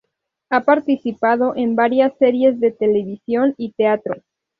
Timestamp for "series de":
2.17-2.71